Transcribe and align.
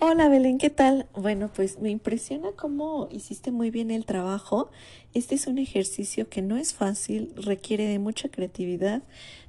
Hola 0.00 0.28
Belén, 0.28 0.58
¿qué 0.58 0.70
tal? 0.70 1.08
Bueno, 1.12 1.50
pues 1.52 1.80
me 1.80 1.90
impresiona 1.90 2.52
cómo 2.52 3.08
hiciste 3.10 3.50
muy 3.50 3.72
bien 3.72 3.90
el 3.90 4.04
trabajo. 4.04 4.70
Este 5.12 5.34
es 5.34 5.48
un 5.48 5.58
ejercicio 5.58 6.28
que 6.28 6.40
no 6.40 6.56
es 6.56 6.72
fácil, 6.72 7.32
requiere 7.34 7.84
de 7.88 7.98
mucha 7.98 8.28
creatividad. 8.28 9.02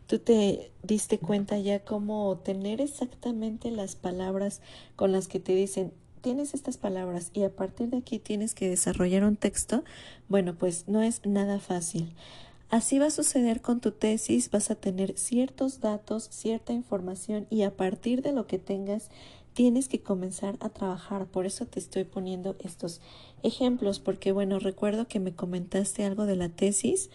Tú 0.08 0.18
te 0.18 0.72
diste 0.82 1.20
cuenta 1.20 1.60
ya 1.60 1.86
cómo 1.86 2.36
tener 2.40 2.82
exactamente 2.82 3.70
las 3.70 3.96
palabras 3.96 4.62
con 4.96 5.12
las 5.12 5.28
que 5.28 5.40
te 5.40 5.54
dicen, 5.54 5.94
tienes 6.22 6.56
estas 6.56 6.78
palabras 6.78 7.30
y 7.32 7.44
a 7.44 7.56
partir 7.56 7.90
de 7.90 7.98
aquí 7.98 8.18
tienes 8.18 8.56
que 8.56 8.70
desarrollar 8.70 9.26
un 9.26 9.36
texto. 9.36 9.84
Bueno, 10.30 10.56
pues 10.56 10.88
no 10.88 11.04
es 11.04 11.24
nada 11.28 11.60
fácil. 11.60 12.16
Así 12.72 13.00
va 13.00 13.08
a 13.08 13.12
suceder 13.12 13.62
con 13.62 13.82
tu 13.82 13.92
tesis, 13.92 14.52
vas 14.52 14.70
a 14.70 14.76
tener 14.76 15.18
ciertos 15.18 15.80
datos, 15.80 16.28
cierta 16.32 16.72
información 16.72 17.48
y 17.50 17.64
a 17.64 17.76
partir 17.76 18.22
de 18.22 18.32
lo 18.32 18.46
que 18.46 18.60
tengas 18.60 19.10
tienes 19.54 19.88
que 19.88 20.02
comenzar 20.02 20.58
a 20.60 20.70
trabajar. 20.70 21.26
Por 21.26 21.46
eso 21.46 21.66
te 21.66 21.80
estoy 21.80 22.04
poniendo 22.04 22.56
estos 22.60 23.02
ejemplos, 23.44 24.00
porque 24.00 24.32
bueno, 24.32 24.60
recuerdo 24.60 25.08
que 25.08 25.20
me 25.20 25.34
comentaste 25.34 26.06
algo 26.06 26.26
de 26.26 26.36
la 26.36 26.50
tesis. 26.50 27.10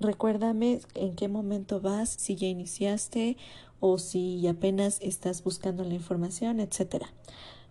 Recuérdame 0.00 0.80
en 0.94 1.14
qué 1.16 1.28
momento 1.28 1.80
vas, 1.80 2.10
si 2.10 2.36
ya 2.36 2.46
iniciaste 2.46 3.36
o 3.80 3.98
si 3.98 4.46
apenas 4.46 4.98
estás 5.00 5.42
buscando 5.42 5.84
la 5.84 5.94
información, 5.94 6.60
etcétera. 6.60 7.12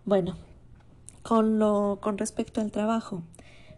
Bueno, 0.04 0.36
con 1.22 1.58
lo 1.58 1.98
con 2.00 2.18
respecto 2.18 2.60
al 2.60 2.70
trabajo, 2.70 3.22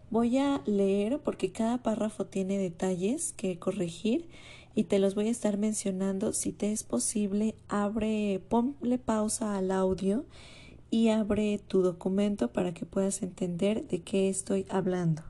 voy 0.09 0.37
a 0.37 0.61
leer 0.65 1.19
porque 1.19 1.51
cada 1.51 1.77
párrafo 1.79 2.25
tiene 2.25 2.57
detalles 2.57 3.33
que 3.33 3.57
corregir 3.57 4.29
y 4.75 4.85
te 4.85 4.99
los 4.99 5.15
voy 5.15 5.27
a 5.27 5.31
estar 5.31 5.57
mencionando. 5.57 6.33
Si 6.33 6.51
te 6.51 6.71
es 6.71 6.83
posible, 6.83 7.55
abre, 7.67 8.41
ponle 8.49 8.97
pausa 8.97 9.57
al 9.57 9.71
audio 9.71 10.25
y 10.89 11.09
abre 11.09 11.59
tu 11.59 11.81
documento 11.81 12.51
para 12.51 12.73
que 12.73 12.85
puedas 12.85 13.21
entender 13.21 13.87
de 13.87 14.01
qué 14.01 14.29
estoy 14.29 14.65
hablando. 14.69 15.23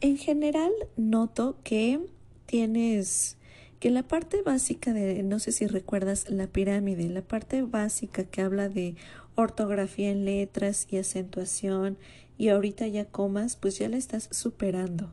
En 0.00 0.18
general, 0.18 0.70
noto 0.96 1.56
que 1.64 1.98
tienes 2.46 3.38
que 3.80 3.90
la 3.90 4.02
parte 4.02 4.42
básica 4.42 4.92
de, 4.92 5.22
no 5.22 5.38
sé 5.38 5.52
si 5.52 5.66
recuerdas 5.66 6.28
la 6.28 6.46
pirámide, 6.46 7.08
la 7.08 7.22
parte 7.22 7.62
básica 7.62 8.24
que 8.24 8.42
habla 8.42 8.68
de 8.68 8.96
ortografía 9.34 10.10
en 10.10 10.24
letras 10.24 10.86
y 10.90 10.98
acentuación 10.98 11.96
y 12.36 12.48
ahorita 12.48 12.86
ya 12.86 13.06
comas, 13.06 13.56
pues 13.56 13.78
ya 13.78 13.88
la 13.88 13.96
estás 13.96 14.28
superando. 14.30 15.12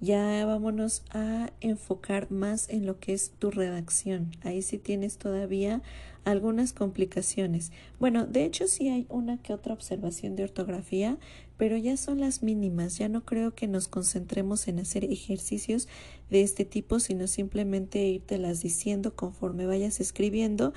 Ya 0.00 0.46
vámonos 0.46 1.02
a 1.10 1.50
enfocar 1.60 2.30
más 2.30 2.68
en 2.68 2.86
lo 2.86 3.00
que 3.00 3.14
es 3.14 3.30
tu 3.30 3.50
redacción. 3.50 4.30
Ahí 4.42 4.62
sí 4.62 4.78
tienes 4.78 5.18
todavía 5.18 5.82
algunas 6.24 6.72
complicaciones. 6.72 7.72
Bueno, 7.98 8.24
de 8.24 8.44
hecho 8.44 8.68
sí 8.68 8.88
hay 8.88 9.06
una 9.08 9.38
que 9.38 9.52
otra 9.52 9.74
observación 9.74 10.36
de 10.36 10.44
ortografía, 10.44 11.18
pero 11.56 11.76
ya 11.76 11.96
son 11.96 12.20
las 12.20 12.44
mínimas. 12.44 12.96
Ya 12.96 13.08
no 13.08 13.24
creo 13.24 13.56
que 13.56 13.66
nos 13.66 13.88
concentremos 13.88 14.68
en 14.68 14.78
hacer 14.78 15.04
ejercicios 15.04 15.88
de 16.30 16.42
este 16.42 16.64
tipo, 16.64 17.00
sino 17.00 17.26
simplemente 17.26 18.06
irte 18.06 18.38
las 18.38 18.62
diciendo 18.62 19.16
conforme 19.16 19.66
vayas 19.66 19.98
escribiendo 19.98 20.74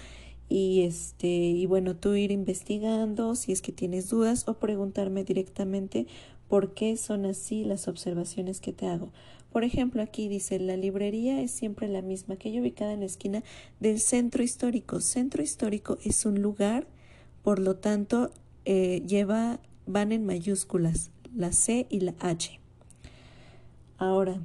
y 0.49 0.81
este 0.81 1.27
y 1.27 1.65
bueno, 1.65 1.95
tú 1.95 2.13
ir 2.13 2.29
investigando 2.29 3.35
si 3.35 3.53
es 3.53 3.61
que 3.61 3.71
tienes 3.71 4.09
dudas 4.09 4.49
o 4.49 4.55
preguntarme 4.55 5.23
directamente 5.23 6.07
por 6.51 6.73
qué 6.73 6.97
son 6.97 7.25
así 7.25 7.63
las 7.63 7.87
observaciones 7.87 8.59
que 8.59 8.73
te 8.73 8.85
hago. 8.85 9.13
Por 9.53 9.63
ejemplo, 9.63 10.01
aquí 10.01 10.27
dice, 10.27 10.59
la 10.59 10.75
librería 10.75 11.41
es 11.41 11.51
siempre 11.51 11.87
la 11.87 12.01
misma, 12.01 12.35
que 12.35 12.49
hay 12.49 12.59
ubicada 12.59 12.91
en 12.91 12.99
la 12.99 13.05
esquina 13.05 13.41
del 13.79 14.01
centro 14.01 14.43
histórico. 14.43 14.99
Centro 14.99 15.41
histórico 15.41 15.97
es 16.03 16.25
un 16.25 16.41
lugar, 16.41 16.87
por 17.41 17.59
lo 17.59 17.77
tanto, 17.77 18.33
eh, 18.65 19.01
lleva, 19.07 19.61
van 19.85 20.11
en 20.11 20.25
mayúsculas, 20.25 21.11
la 21.33 21.53
C 21.53 21.87
y 21.89 22.01
la 22.01 22.15
H. 22.19 22.59
Ahora, 23.97 24.41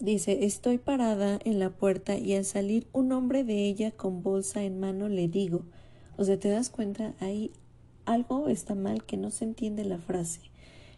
dice, 0.00 0.46
estoy 0.46 0.78
parada 0.78 1.40
en 1.44 1.58
la 1.58 1.68
puerta 1.68 2.16
y 2.16 2.32
al 2.36 2.46
salir 2.46 2.86
un 2.94 3.12
hombre 3.12 3.44
de 3.44 3.66
ella 3.66 3.90
con 3.90 4.22
bolsa 4.22 4.62
en 4.62 4.80
mano 4.80 5.10
le 5.10 5.28
digo, 5.28 5.66
o 6.16 6.24
sea, 6.24 6.38
te 6.38 6.48
das 6.48 6.70
cuenta, 6.70 7.12
ahí 7.20 7.50
algo 8.06 8.48
está 8.48 8.74
mal 8.74 9.04
que 9.04 9.18
no 9.18 9.30
se 9.30 9.44
entiende 9.44 9.84
la 9.84 9.98
frase. 9.98 10.51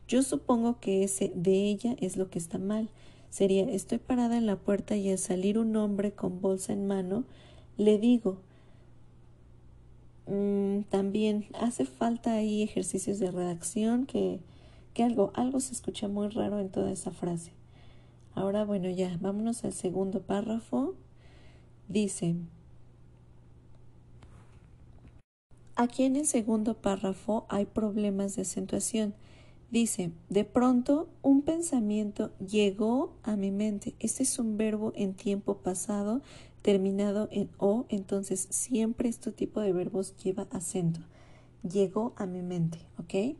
Yo 0.06 0.22
supongo 0.22 0.80
que 0.80 1.04
ese 1.04 1.32
de 1.34 1.68
ella 1.68 1.96
es 2.00 2.16
lo 2.16 2.30
que 2.30 2.38
está 2.38 2.58
mal. 2.58 2.90
Sería 3.30 3.64
estoy 3.64 3.98
parada 3.98 4.36
en 4.36 4.46
la 4.46 4.56
puerta 4.56 4.96
y 4.96 5.10
al 5.10 5.18
salir 5.18 5.58
un 5.58 5.74
hombre 5.76 6.12
con 6.12 6.40
bolsa 6.40 6.72
en 6.72 6.86
mano, 6.86 7.24
le 7.76 7.98
digo 7.98 8.38
mm, 10.26 10.82
también 10.90 11.46
hace 11.54 11.84
falta 11.84 12.34
ahí 12.34 12.62
ejercicios 12.62 13.18
de 13.18 13.30
redacción 13.30 14.06
que, 14.06 14.40
que 14.92 15.02
algo, 15.02 15.32
algo 15.34 15.58
se 15.60 15.72
escucha 15.72 16.06
muy 16.06 16.28
raro 16.28 16.60
en 16.60 16.70
toda 16.70 16.92
esa 16.92 17.10
frase. 17.10 17.52
Ahora 18.34 18.64
bueno 18.64 18.88
ya, 18.90 19.16
vámonos 19.20 19.64
al 19.64 19.72
segundo 19.72 20.22
párrafo. 20.22 20.94
Dice 21.88 22.36
Aquí 25.76 26.04
en 26.04 26.14
el 26.14 26.26
segundo 26.26 26.74
párrafo 26.74 27.46
hay 27.48 27.66
problemas 27.66 28.36
de 28.36 28.42
acentuación. 28.42 29.12
Dice, 29.74 30.12
de 30.28 30.44
pronto 30.44 31.08
un 31.20 31.42
pensamiento 31.42 32.30
llegó 32.38 33.12
a 33.24 33.34
mi 33.34 33.50
mente. 33.50 33.96
Este 33.98 34.22
es 34.22 34.38
un 34.38 34.56
verbo 34.56 34.92
en 34.94 35.14
tiempo 35.14 35.56
pasado 35.56 36.22
terminado 36.62 37.26
en 37.32 37.50
o, 37.58 37.84
entonces 37.88 38.46
siempre 38.50 39.08
este 39.08 39.32
tipo 39.32 39.60
de 39.60 39.72
verbos 39.72 40.14
lleva 40.22 40.46
acento. 40.52 41.00
Llegó 41.68 42.12
a 42.14 42.24
mi 42.24 42.40
mente, 42.40 42.78
¿ok? 42.98 43.36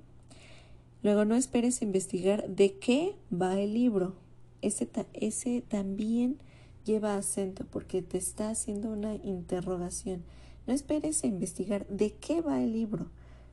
Luego 1.05 1.25
no 1.25 1.37
esperes 1.37 1.83
investigar 1.83 2.49
de 2.49 2.81
qué 2.81 3.15
va 3.33 3.61
el 3.61 3.73
libro. 3.73 4.17
Ese, 4.61 4.89
ese 5.13 5.61
también 5.61 6.39
lleva 6.85 7.17
acento 7.17 7.65
porque 7.65 8.03
te 8.03 8.19
está 8.19 8.51
haciendo 8.51 8.91
una 8.91 9.15
interrogación. 9.15 10.25
No 10.67 10.75
esperes 10.75 11.23
a 11.23 11.29
investigar 11.29 11.87
de 11.87 12.11
qué 12.11 12.41
va 12.41 12.61
el 12.61 12.73
libro. 12.73 13.07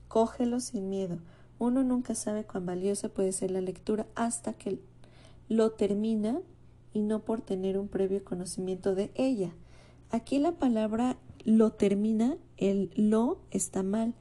Cógelo 0.07 0.59
sin 0.59 0.89
miedo. 0.89 1.19
Uno 1.61 1.83
nunca 1.83 2.15
sabe 2.15 2.43
cuán 2.43 2.65
valiosa 2.65 3.09
puede 3.09 3.31
ser 3.31 3.51
la 3.51 3.61
lectura 3.61 4.07
hasta 4.15 4.53
que 4.53 4.79
lo 5.47 5.69
termina 5.73 6.39
y 6.91 7.01
no 7.01 7.19
por 7.19 7.41
tener 7.41 7.77
un 7.77 7.87
previo 7.87 8.23
conocimiento 8.23 8.95
de 8.95 9.11
ella. 9.13 9.53
Aquí 10.09 10.39
la 10.39 10.53
palabra 10.53 11.17
lo 11.45 11.71
termina, 11.73 12.35
el 12.57 12.89
lo 12.95 13.37
está 13.51 13.83
mal, 13.83 14.15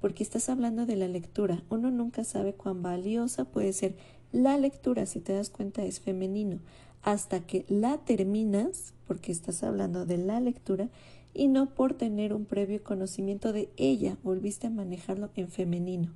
porque 0.00 0.22
estás 0.22 0.48
hablando 0.48 0.86
de 0.86 0.94
la 0.94 1.08
lectura. 1.08 1.64
Uno 1.68 1.90
nunca 1.90 2.22
sabe 2.22 2.52
cuán 2.52 2.80
valiosa 2.84 3.44
puede 3.44 3.72
ser 3.72 3.96
la 4.30 4.56
lectura, 4.56 5.04
si 5.06 5.18
te 5.18 5.32
das 5.32 5.50
cuenta 5.50 5.84
es 5.84 5.98
femenino, 5.98 6.60
hasta 7.02 7.40
que 7.40 7.64
la 7.68 7.98
terminas, 7.98 8.94
porque 9.08 9.32
estás 9.32 9.64
hablando 9.64 10.06
de 10.06 10.18
la 10.18 10.38
lectura, 10.38 10.90
y 11.34 11.48
no 11.48 11.74
por 11.74 11.94
tener 11.94 12.32
un 12.32 12.44
previo 12.44 12.84
conocimiento 12.84 13.52
de 13.52 13.68
ella, 13.76 14.16
volviste 14.22 14.68
a 14.68 14.70
manejarlo 14.70 15.30
en 15.34 15.48
femenino. 15.48 16.12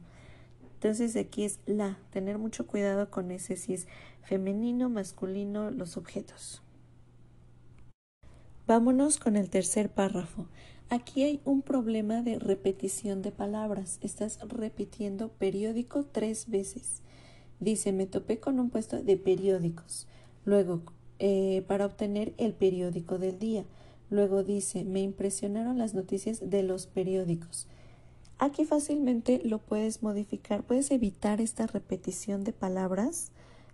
Entonces 0.79 1.17
aquí 1.17 1.43
es 1.43 1.59
la, 1.67 1.99
tener 2.11 2.39
mucho 2.39 2.69
cuidado 2.69 3.11
con 3.11 3.33
ese 3.33 3.57
si 3.57 3.75
es 3.75 3.89
femenino, 4.23 4.89
masculino, 4.89 5.73
los 5.73 5.97
objetos. 5.97 6.63
Vámonos 8.69 9.19
con 9.19 9.35
el 9.35 9.51
tercer 9.51 9.91
párrafo. 9.91 10.47
Aquí 10.89 11.25
hay 11.25 11.41
un 11.45 11.63
problema 11.63 12.23
de 12.23 12.39
repetición 12.39 13.23
de 13.23 13.33
palabras. 13.33 13.99
Estás 14.03 14.39
repitiendo 14.47 15.31
periódico 15.31 16.05
tres 16.05 16.49
veces. 16.49 17.03
Dice, 17.59 17.91
me 17.91 18.07
topé 18.07 18.39
con 18.39 18.61
un 18.61 18.71
puesto 18.71 19.03
de 19.03 19.17
periódicos. 19.17 20.07
Luego, 20.45 20.83
eh, 21.19 21.65
para 21.67 21.87
obtener 21.87 22.35
el 22.39 22.55
periódico 22.55 23.19
del 23.19 23.41
día. 23.41 23.65
Luego 24.11 24.45
dice, 24.45 24.85
me 24.85 25.03
impresionaron 25.03 25.77
las 25.77 25.95
noticias 25.95 26.49
de 26.49 26.63
los 26.63 26.87
periódicos. 26.87 27.67
Aquí 28.39 28.65
fácilmente 28.65 29.41
lo 29.45 29.59
puedes 29.59 30.03
modificar, 30.03 30.63
puedes 30.63 30.91
evitar 30.93 31.41
esta 31.41 31.67
repetición 31.67 32.45
de 32.45 32.53
palabras 32.53 33.33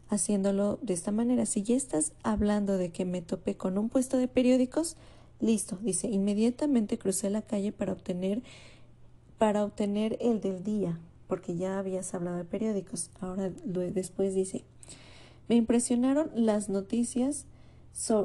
haciéndolo 0.08 0.78
de 0.80 0.94
esta 0.94 1.12
manera. 1.12 1.44
Si 1.44 1.62
ya 1.62 1.76
estás 1.76 2.12
hablando 2.22 2.78
de 2.78 2.90
que 2.90 3.04
me 3.04 3.20
topé 3.20 3.56
con 3.56 3.76
un 3.76 3.90
puesto 3.90 4.16
de 4.16 4.28
periódicos, 4.28 4.96
listo, 5.40 5.78
dice, 5.82 6.08
inmediatamente 6.08 6.98
crucé 6.98 7.28
la 7.28 7.42
calle 7.42 7.72
para 7.72 7.92
obtener 7.92 8.42
para 9.38 9.64
obtener 9.64 10.16
el 10.20 10.40
del 10.40 10.62
día, 10.62 10.98
porque 11.26 11.56
ya 11.56 11.78
habías 11.78 12.14
hablado 12.14 12.38
de 12.38 12.44
periódicos. 12.44 13.10
Ahora 13.20 13.50
después 13.50 14.34
dice, 14.34 14.64
me 15.48 15.56
impresionaron 15.56 16.30
las 16.34 16.68
noticias 16.68 17.44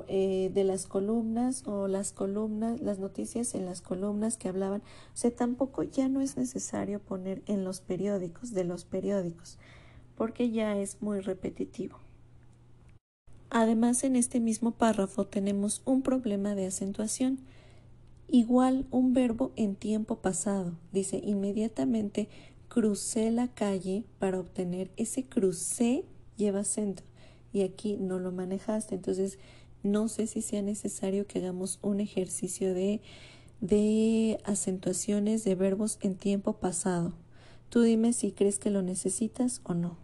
eh, 0.08 0.50
de 0.54 0.64
las 0.64 0.88
columnas 0.88 1.68
o 1.68 1.88
las 1.88 2.12
columnas, 2.12 2.82
las 2.82 2.98
noticias 2.98 3.54
en 3.54 3.66
las 3.66 3.82
columnas 3.82 4.36
que 4.36 4.50
hablaban. 4.50 4.82
O 4.82 5.18
sea, 5.18 5.32
tampoco 5.32 5.84
ya 5.84 6.10
no 6.10 6.22
es 6.22 6.38
necesario 6.38 7.00
poner 7.00 7.44
en 7.46 7.64
los 7.64 7.80
periódicos, 7.80 8.54
de 8.54 8.64
los 8.64 8.84
periódicos, 8.86 9.58
porque 10.16 10.50
ya 10.50 10.76
es 10.78 11.02
muy 11.02 11.20
repetitivo. 11.20 12.00
Además, 13.52 14.04
en 14.04 14.16
este 14.16 14.40
mismo 14.40 14.72
párrafo 14.72 15.26
tenemos 15.28 15.82
un 15.86 16.02
problema 16.02 16.56
de 16.56 16.68
acentuación. 16.68 17.40
Igual 18.28 18.86
un 18.92 19.14
verbo 19.14 19.52
en 19.56 19.76
tiempo 19.76 20.18
pasado. 20.18 20.74
Dice, 20.92 21.22
inmediatamente 21.24 22.28
crucé 22.70 23.32
la 23.32 23.48
calle 23.48 24.04
para 24.20 24.40
obtener 24.40 24.92
ese 24.98 25.26
crucé 25.26 26.06
lleva 26.38 26.60
acento 26.60 27.04
y 27.52 27.62
aquí 27.62 27.98
no 27.98 28.20
lo 28.20 28.32
manejaste. 28.32 28.96
Entonces, 28.96 29.40
no 29.84 30.08
sé 30.08 30.28
si 30.28 30.42
sea 30.42 30.62
necesario 30.62 31.28
que 31.28 31.40
hagamos 31.40 31.80
un 31.82 32.00
ejercicio 32.00 32.74
de, 32.74 33.02
de 33.62 34.40
acentuaciones 34.44 35.44
de 35.44 35.56
verbos 35.56 35.98
en 36.02 36.16
tiempo 36.16 36.54
pasado. 36.54 37.14
Tú 37.70 37.82
dime 37.82 38.14
si 38.14 38.32
crees 38.32 38.60
que 38.60 38.72
lo 38.72 38.82
necesitas 38.82 39.62
o 39.64 39.74
no. 39.74 39.98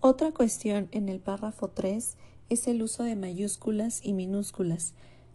Otra 0.00 0.30
cuestión 0.32 0.88
en 0.92 1.08
el 1.08 1.20
párrafo 1.20 1.68
3 1.68 2.16
es 2.48 2.68
el 2.68 2.82
uso 2.82 3.02
de 3.02 3.16
mayúsculas 3.16 4.00
y 4.04 4.12
minúsculas. 4.12 4.94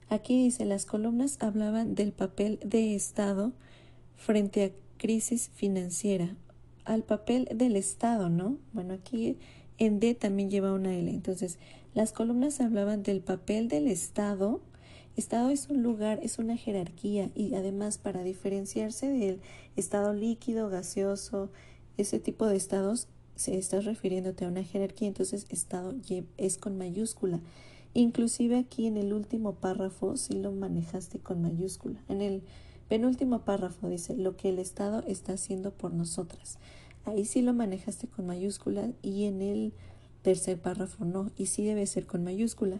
Aquí 0.09 0.43
dice 0.43 0.65
las 0.65 0.85
columnas 0.85 1.37
hablaban 1.41 1.95
del 1.95 2.11
papel 2.11 2.59
de 2.63 2.95
Estado 2.95 3.53
frente 4.15 4.63
a 4.63 4.71
crisis 4.97 5.49
financiera, 5.55 6.35
al 6.85 7.03
papel 7.03 7.49
del 7.55 7.75
Estado, 7.75 8.29
¿no? 8.29 8.57
Bueno, 8.71 8.93
aquí 8.93 9.37
en 9.77 9.99
D 9.99 10.13
también 10.13 10.51
lleva 10.51 10.73
una 10.73 10.93
L. 10.93 11.09
Entonces, 11.09 11.57
las 11.93 12.13
columnas 12.13 12.61
hablaban 12.61 13.03
del 13.03 13.21
papel 13.21 13.67
del 13.67 13.87
Estado. 13.87 14.61
Estado 15.17 15.49
es 15.49 15.69
un 15.69 15.83
lugar, 15.83 16.19
es 16.23 16.39
una 16.39 16.55
jerarquía 16.55 17.29
y 17.35 17.53
además 17.55 17.97
para 17.97 18.23
diferenciarse 18.23 19.07
del 19.07 19.41
estado 19.75 20.13
líquido, 20.13 20.69
gaseoso, 20.69 21.49
ese 21.97 22.19
tipo 22.19 22.47
de 22.47 22.55
estados, 22.55 23.07
se 23.35 23.57
estás 23.57 23.85
refiriéndote 23.85 24.45
a 24.45 24.47
una 24.47 24.63
jerarquía, 24.63 25.07
entonces 25.07 25.45
estado 25.49 25.93
es 26.37 26.57
con 26.57 26.77
mayúscula. 26.77 27.41
Inclusive 27.93 28.57
aquí 28.57 28.87
en 28.87 28.95
el 28.95 29.11
último 29.11 29.55
párrafo 29.55 30.15
sí 30.15 30.33
lo 30.33 30.51
manejaste 30.51 31.19
con 31.19 31.41
mayúscula. 31.41 31.99
En 32.07 32.21
el 32.21 32.41
penúltimo 32.87 33.39
párrafo 33.39 33.89
dice 33.89 34.15
lo 34.15 34.37
que 34.37 34.49
el 34.49 34.59
Estado 34.59 35.03
está 35.07 35.33
haciendo 35.33 35.71
por 35.71 35.93
nosotras. 35.93 36.57
Ahí 37.03 37.25
sí 37.25 37.41
lo 37.41 37.53
manejaste 37.53 38.07
con 38.07 38.27
mayúscula 38.27 38.91
y 39.01 39.25
en 39.25 39.41
el 39.41 39.73
tercer 40.21 40.59
párrafo 40.59 41.05
no, 41.05 41.31
y 41.37 41.47
sí 41.47 41.63
debe 41.63 41.85
ser 41.87 42.05
con 42.05 42.23
mayúscula. 42.23 42.79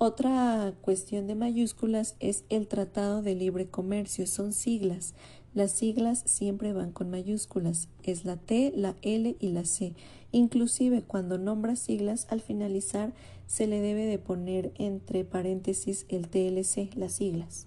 Otra 0.00 0.74
cuestión 0.80 1.26
de 1.26 1.34
mayúsculas 1.34 2.14
es 2.20 2.44
el 2.50 2.68
Tratado 2.68 3.20
de 3.20 3.34
Libre 3.34 3.66
Comercio, 3.66 4.26
son 4.28 4.52
siglas. 4.52 5.14
Las 5.54 5.72
siglas 5.72 6.22
siempre 6.24 6.72
van 6.72 6.92
con 6.92 7.10
mayúsculas, 7.10 7.88
es 8.04 8.24
la 8.24 8.36
T, 8.36 8.72
la 8.76 8.94
L 9.02 9.34
y 9.40 9.48
la 9.48 9.64
C. 9.64 9.94
Inclusive 10.30 11.02
cuando 11.02 11.36
nombras 11.36 11.80
siglas, 11.80 12.28
al 12.30 12.40
finalizar 12.40 13.12
se 13.48 13.66
le 13.66 13.80
debe 13.80 14.04
de 14.04 14.18
poner 14.18 14.72
entre 14.76 15.24
paréntesis 15.24 16.06
el 16.08 16.28
TLC, 16.28 16.94
las 16.94 17.14
siglas. 17.14 17.66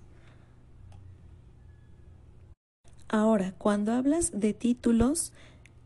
Ahora, 3.09 3.53
cuando 3.57 3.91
hablas 3.91 4.31
de 4.39 4.53
títulos, 4.53 5.33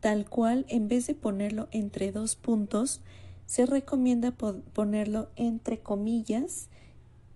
tal 0.00 0.28
cual, 0.28 0.66
en 0.68 0.88
vez 0.88 1.06
de 1.06 1.14
ponerlo 1.14 1.68
entre 1.72 2.12
dos 2.12 2.36
puntos, 2.36 3.00
se 3.46 3.66
recomienda 3.66 4.32
ponerlo 4.32 5.28
entre 5.36 5.78
comillas 5.80 6.68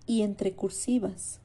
y 0.05 0.23
entre 0.23 0.53
cursivas. 0.53 1.39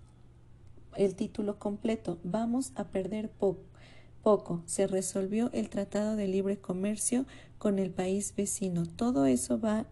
El 0.96 1.14
título 1.14 1.58
completo, 1.58 2.18
vamos 2.24 2.72
a 2.74 2.84
perder 2.84 3.30
poco. 3.30 4.62
Se 4.66 4.88
resolvió 4.88 5.50
el 5.52 5.68
Tratado 5.68 6.16
de 6.16 6.26
Libre 6.26 6.58
Comercio 6.58 7.26
con 7.58 7.78
el 7.78 7.90
país 7.90 8.34
vecino. 8.36 8.84
Todo 8.84 9.26
eso 9.26 9.60
va 9.60 9.86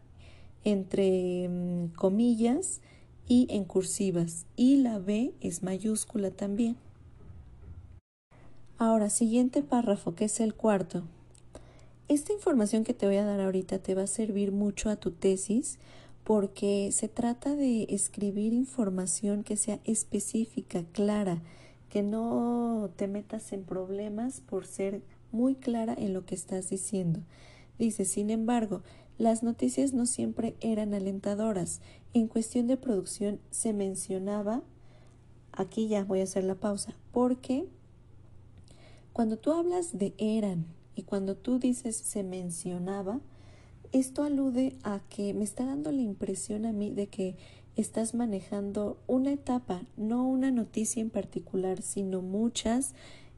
entre 0.64 1.48
mm, 1.48 1.94
comillas 1.94 2.80
y 3.28 3.46
en 3.50 3.64
cursivas. 3.64 4.46
Y 4.56 4.78
la 4.78 4.98
B 4.98 5.34
es 5.40 5.62
mayúscula 5.62 6.32
también. 6.32 6.76
Ahora, 8.76 9.08
siguiente 9.08 9.62
párrafo, 9.62 10.16
que 10.16 10.24
es 10.24 10.40
el 10.40 10.54
cuarto. 10.54 11.04
Esta 12.08 12.32
información 12.32 12.82
que 12.82 12.92
te 12.92 13.06
voy 13.06 13.16
a 13.16 13.24
dar 13.24 13.40
ahorita 13.40 13.78
te 13.78 13.94
va 13.94 14.02
a 14.02 14.08
servir 14.08 14.50
mucho 14.50 14.90
a 14.90 14.96
tu 14.96 15.12
tesis 15.12 15.78
porque 16.24 16.90
se 16.90 17.08
trata 17.08 17.54
de 17.54 17.84
escribir 17.84 18.52
información 18.52 19.44
que 19.44 19.56
sea 19.56 19.78
específica, 19.84 20.84
clara, 20.90 21.40
que 21.88 22.02
no 22.02 22.90
te 22.96 23.06
metas 23.06 23.52
en 23.52 23.62
problemas 23.62 24.40
por 24.40 24.66
ser 24.66 25.02
muy 25.30 25.54
clara 25.54 25.94
en 25.96 26.12
lo 26.12 26.26
que 26.26 26.34
estás 26.34 26.68
diciendo. 26.68 27.20
Dice, 27.78 28.04
sin 28.04 28.30
embargo, 28.30 28.82
las 29.18 29.44
noticias 29.44 29.92
no 29.92 30.06
siempre 30.06 30.56
eran 30.60 30.94
alentadoras. 30.94 31.80
En 32.12 32.26
cuestión 32.26 32.66
de 32.66 32.76
producción 32.76 33.38
se 33.50 33.72
mencionaba, 33.72 34.62
aquí 35.52 35.86
ya 35.86 36.02
voy 36.02 36.20
a 36.20 36.24
hacer 36.24 36.42
la 36.42 36.56
pausa, 36.56 36.96
porque 37.12 37.68
cuando 39.14 39.36
tú 39.36 39.52
hablas 39.52 39.96
de 39.96 40.12
eran 40.18 40.66
y 40.96 41.02
cuando 41.02 41.36
tú 41.36 41.60
dices 41.60 41.94
se 41.94 42.24
mencionaba, 42.24 43.20
esto 43.92 44.24
alude 44.24 44.76
a 44.82 45.02
que 45.08 45.32
me 45.34 45.44
está 45.44 45.64
dando 45.64 45.92
la 45.92 46.00
impresión 46.00 46.66
a 46.66 46.72
mí 46.72 46.90
de 46.90 47.06
que 47.06 47.36
estás 47.76 48.14
manejando 48.14 48.98
una 49.06 49.30
etapa, 49.30 49.82
no 49.96 50.26
una 50.26 50.50
noticia 50.50 51.00
en 51.00 51.10
particular, 51.10 51.80
sino 51.80 52.22
muchas 52.22 52.92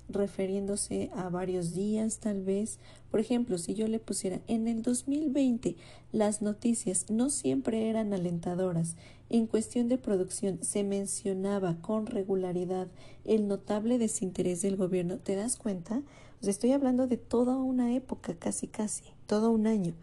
refiriéndose 0.08 1.10
a 1.14 1.28
varios 1.28 1.74
días 1.74 2.20
tal 2.20 2.42
vez. 2.42 2.78
Por 3.10 3.20
ejemplo, 3.20 3.58
si 3.58 3.74
yo 3.74 3.86
le 3.86 3.98
pusiera 3.98 4.40
en 4.46 4.68
el 4.68 4.80
2020 4.80 5.76
las 6.10 6.40
noticias 6.40 7.10
no 7.10 7.28
siempre 7.28 7.90
eran 7.90 8.14
alentadoras. 8.14 8.96
En 9.28 9.46
cuestión 9.48 9.88
de 9.88 9.98
producción 9.98 10.60
se 10.62 10.84
mencionaba 10.84 11.80
con 11.80 12.06
regularidad 12.06 12.86
el 13.24 13.48
notable 13.48 13.98
desinterés 13.98 14.62
del 14.62 14.76
gobierno. 14.76 15.18
¿Te 15.18 15.34
das 15.34 15.56
cuenta? 15.56 16.02
O 16.44 16.48
estoy 16.48 16.72
hablando 16.72 17.08
de 17.08 17.16
toda 17.16 17.56
una 17.56 17.92
época, 17.94 18.34
casi 18.34 18.68
casi, 18.68 19.02
todo 19.26 19.50
un 19.50 19.66
año. 19.66 19.94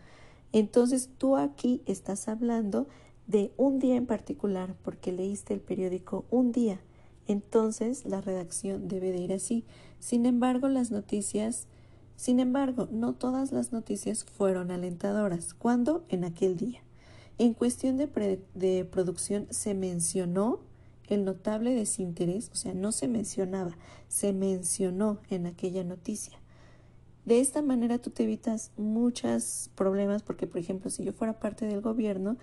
Entonces 0.52 1.10
tú 1.18 1.38
aquí 1.38 1.82
estás 1.86 2.28
hablando 2.28 2.88
de 3.28 3.52
un 3.56 3.80
día 3.80 3.96
en 3.96 4.06
particular 4.06 4.76
porque 4.84 5.14
leíste 5.14 5.54
el 5.54 5.62
periódico 5.62 6.26
un 6.30 6.52
día. 6.52 6.82
Entonces 7.26 8.06
la 8.06 8.20
redacción 8.20 8.90
debe 8.90 9.12
de 9.12 9.20
ir 9.20 9.32
así. 9.32 9.64
Sin 10.00 10.26
embargo, 10.26 10.68
las 10.68 10.92
noticias, 10.92 11.68
sin 12.18 12.42
embargo, 12.42 12.90
no 12.92 13.14
todas 13.14 13.54
las 13.54 13.72
noticias 13.72 14.26
fueron 14.26 14.70
alentadoras. 14.70 15.54
¿Cuándo? 15.54 16.04
En 16.10 16.26
aquel 16.26 16.58
día. 16.58 16.82
En 17.38 17.54
cuestión 17.54 17.98
de, 17.98 18.40
de 18.54 18.86
producción 18.86 19.48
se 19.50 19.74
mencionó 19.74 20.60
el 21.08 21.26
notable 21.26 21.74
desinterés, 21.74 22.50
o 22.52 22.56
sea, 22.56 22.74
no 22.74 22.92
se 22.92 23.08
mencionaba, 23.08 23.78
se 24.08 24.34
mencionó 24.34 25.20
en 25.30 25.46
aquella 25.46 25.84
noticia. 25.84 26.40
De 27.26 27.40
esta 27.40 27.62
manera 27.62 28.00
tú 28.00 28.10
te 28.10 28.24
evitas 28.24 28.72
muchos 28.78 29.70
problemas 29.76 30.24
porque, 30.24 30.48
por 30.48 30.60
ejemplo, 30.60 30.90
si 30.90 31.04
yo 31.04 31.14
fuera 31.14 31.40
parte 31.40 31.66
del 31.66 31.82
gobierno, 31.82 32.38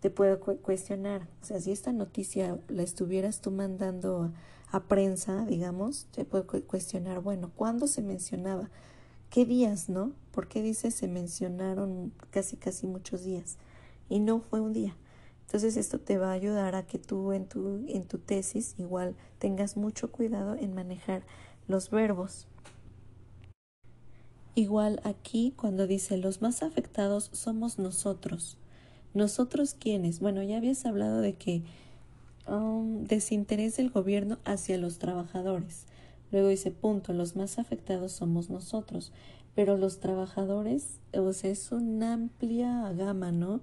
te 0.00 0.10
puedo 0.10 0.38
cuestionar, 0.38 1.26
o 1.42 1.44
sea, 1.44 1.60
si 1.60 1.72
esta 1.72 1.92
noticia 1.92 2.58
la 2.68 2.82
estuvieras 2.82 3.40
tú 3.40 3.50
mandando 3.50 4.30
a 4.70 4.84
prensa, 4.84 5.46
digamos, 5.46 6.06
te 6.12 6.24
puede 6.24 6.44
cuestionar, 6.44 7.20
bueno, 7.20 7.50
¿cuándo 7.56 7.86
se 7.86 8.02
mencionaba? 8.02 8.70
¿Qué 9.30 9.46
días, 9.46 9.88
no? 9.88 10.12
¿Por 10.32 10.48
qué 10.48 10.62
dice 10.62 10.90
se 10.90 11.08
mencionaron 11.08 12.12
casi, 12.30 12.56
casi 12.56 12.86
muchos 12.86 13.24
días? 13.24 13.56
Y 14.08 14.20
no 14.20 14.40
fue 14.40 14.60
un 14.60 14.72
día. 14.72 14.96
Entonces 15.46 15.76
esto 15.76 16.00
te 16.00 16.18
va 16.18 16.30
a 16.30 16.34
ayudar 16.34 16.74
a 16.74 16.86
que 16.86 16.98
tú 16.98 17.32
en 17.32 17.46
tu, 17.46 17.84
en 17.88 18.04
tu 18.04 18.18
tesis 18.18 18.74
igual 18.78 19.14
tengas 19.38 19.76
mucho 19.76 20.10
cuidado 20.10 20.56
en 20.56 20.74
manejar 20.74 21.22
los 21.68 21.90
verbos. 21.90 22.46
Igual 24.56 25.00
aquí 25.04 25.52
cuando 25.54 25.86
dice 25.86 26.16
los 26.16 26.42
más 26.42 26.62
afectados 26.62 27.30
somos 27.32 27.78
nosotros. 27.78 28.56
¿Nosotros 29.14 29.74
quiénes? 29.78 30.20
Bueno, 30.20 30.42
ya 30.42 30.56
habías 30.56 30.84
hablado 30.84 31.20
de 31.20 31.34
que 31.34 31.62
um, 32.48 33.04
desinterés 33.04 33.76
del 33.76 33.90
gobierno 33.90 34.38
hacia 34.44 34.78
los 34.78 34.98
trabajadores. 34.98 35.86
Luego 36.32 36.48
dice, 36.48 36.70
punto, 36.70 37.12
los 37.12 37.36
más 37.36 37.58
afectados 37.58 38.12
somos 38.12 38.50
nosotros, 38.50 39.12
pero 39.54 39.76
los 39.76 40.00
trabajadores, 40.00 40.98
o 41.14 41.32
sea, 41.32 41.50
es 41.50 41.70
una 41.70 42.14
amplia 42.14 42.92
gama, 42.92 43.32
¿no? 43.32 43.60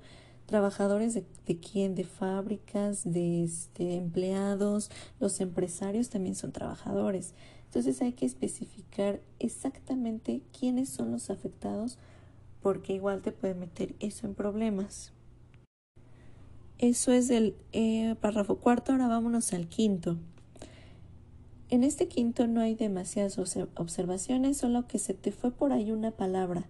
Trabajadores 0.53 1.15
de, 1.15 1.57
quién, 1.57 1.95
de 1.95 2.03
fábricas, 2.03 3.11
de 3.11 3.43
este, 3.43 3.95
empleados, 3.95 4.91
los 5.19 5.41
empresarios 5.41 6.11
también 6.11 6.35
son 6.35 6.51
trabajadores. 6.51 7.33
Entonces 7.65 7.99
hay 8.03 8.13
que 8.13 8.27
especificar 8.27 9.19
exactamente 9.39 10.43
quiénes 10.55 10.89
son 10.89 11.11
los 11.11 11.31
afectados 11.31 11.97
porque 12.61 12.93
igual 12.93 13.23
te 13.23 13.31
puede 13.31 13.55
meter 13.55 13.95
eso 13.99 14.27
en 14.27 14.35
problemas. 14.35 15.11
Eso 16.77 17.11
es 17.11 17.27
del 17.27 17.55
eh, 17.71 18.13
párrafo 18.21 18.57
cuarto, 18.57 18.91
ahora 18.91 19.07
vámonos 19.07 19.53
al 19.53 19.67
quinto. 19.67 20.19
En 21.71 21.83
este 21.83 22.07
quinto 22.07 22.45
no 22.45 22.61
hay 22.61 22.75
demasiadas 22.75 23.39
observaciones, 23.39 24.57
solo 24.57 24.85
que 24.85 24.99
se 24.99 25.15
te 25.15 25.31
fue 25.31 25.49
por 25.49 25.71
ahí 25.73 25.91
una 25.91 26.11
palabra, 26.11 26.67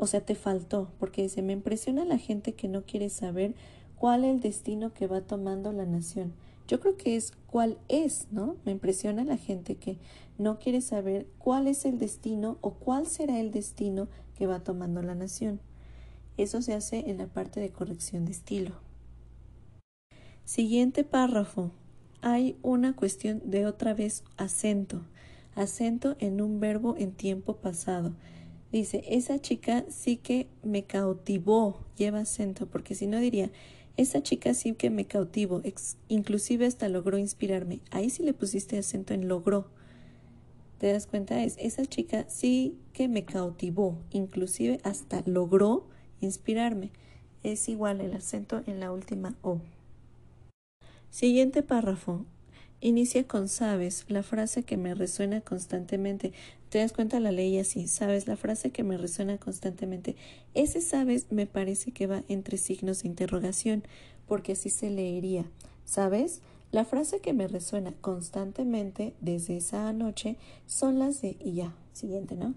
o 0.00 0.06
sea, 0.06 0.22
te 0.22 0.34
faltó, 0.34 0.90
porque 0.98 1.28
se 1.28 1.42
me 1.42 1.52
impresiona 1.52 2.06
la 2.06 2.16
gente 2.16 2.54
que 2.54 2.68
no 2.68 2.86
quiere 2.86 3.10
saber 3.10 3.54
cuál 3.96 4.24
es 4.24 4.30
el 4.30 4.40
destino 4.40 4.94
que 4.94 5.06
va 5.06 5.20
tomando 5.20 5.74
la 5.74 5.84
nación. 5.84 6.32
Yo 6.66 6.80
creo 6.80 6.96
que 6.96 7.16
es 7.16 7.32
cuál 7.46 7.76
es, 7.88 8.26
¿no? 8.30 8.56
Me 8.64 8.72
impresiona 8.72 9.24
la 9.24 9.36
gente 9.36 9.74
que 9.74 9.98
no 10.38 10.58
quiere 10.58 10.80
saber 10.80 11.26
cuál 11.36 11.66
es 11.66 11.84
el 11.84 11.98
destino 11.98 12.56
o 12.62 12.72
cuál 12.72 13.06
será 13.06 13.38
el 13.40 13.50
destino 13.50 14.08
que 14.38 14.46
va 14.46 14.60
tomando 14.60 15.02
la 15.02 15.14
nación. 15.14 15.60
Eso 16.38 16.62
se 16.62 16.72
hace 16.72 17.10
en 17.10 17.18
la 17.18 17.26
parte 17.26 17.60
de 17.60 17.68
corrección 17.68 18.24
de 18.24 18.32
estilo. 18.32 18.76
Siguiente 20.46 21.04
párrafo. 21.04 21.72
Hay 22.22 22.56
una 22.62 22.96
cuestión 22.96 23.42
de 23.44 23.66
otra 23.66 23.92
vez 23.92 24.24
acento. 24.38 25.02
Acento 25.54 26.16
en 26.20 26.40
un 26.40 26.58
verbo 26.58 26.94
en 26.96 27.12
tiempo 27.12 27.56
pasado. 27.56 28.14
Dice, 28.72 29.02
esa 29.08 29.38
chica 29.40 29.84
sí 29.88 30.16
que 30.16 30.48
me 30.62 30.84
cautivó. 30.84 31.80
Lleva 31.96 32.20
acento, 32.20 32.66
porque 32.66 32.94
si 32.94 33.06
no 33.06 33.18
diría, 33.18 33.50
esa 33.96 34.22
chica 34.22 34.54
sí 34.54 34.74
que 34.74 34.90
me 34.90 35.06
cautivó. 35.06 35.60
inclusive 36.08 36.66
hasta 36.66 36.88
logró 36.88 37.18
inspirarme. 37.18 37.80
Ahí 37.90 38.10
sí 38.10 38.22
le 38.22 38.32
pusiste 38.32 38.78
acento 38.78 39.12
en 39.12 39.28
logró. 39.28 39.68
¿Te 40.78 40.92
das 40.92 41.06
cuenta? 41.06 41.42
Es 41.42 41.56
esa 41.58 41.84
chica 41.84 42.24
sí 42.28 42.78
que 42.94 43.08
me 43.08 43.24
cautivó. 43.24 43.98
Inclusive 44.10 44.80
hasta 44.82 45.22
logró 45.26 45.88
inspirarme. 46.20 46.90
Es 47.42 47.68
igual 47.68 48.00
el 48.00 48.14
acento 48.14 48.62
en 48.66 48.80
la 48.80 48.92
última 48.92 49.36
O. 49.42 49.60
Siguiente 51.10 51.62
párrafo. 51.62 52.24
Inicia 52.80 53.26
con 53.26 53.48
sabes, 53.48 54.06
la 54.08 54.22
frase 54.22 54.62
que 54.62 54.78
me 54.78 54.94
resuena 54.94 55.42
constantemente. 55.42 56.32
¿Te 56.70 56.78
das 56.78 56.92
cuenta 56.92 57.18
la 57.18 57.32
ley 57.32 57.58
así? 57.58 57.88
Sabes, 57.88 58.28
la 58.28 58.36
frase 58.36 58.70
que 58.70 58.84
me 58.84 58.96
resuena 58.96 59.38
constantemente. 59.38 60.14
Ese 60.54 60.80
sabes 60.80 61.26
me 61.30 61.46
parece 61.46 61.90
que 61.90 62.06
va 62.06 62.22
entre 62.28 62.58
signos 62.58 63.02
de 63.02 63.08
interrogación, 63.08 63.82
porque 64.28 64.52
así 64.52 64.70
se 64.70 64.88
leería. 64.88 65.44
¿Sabes? 65.84 66.42
La 66.70 66.84
frase 66.84 67.18
que 67.18 67.32
me 67.32 67.48
resuena 67.48 67.92
constantemente 68.00 69.14
desde 69.20 69.56
esa 69.56 69.92
noche 69.92 70.36
son 70.66 71.00
las 71.00 71.20
de 71.20 71.36
y 71.40 71.54
ya. 71.54 71.74
Siguiente, 71.92 72.36
¿no? 72.36 72.54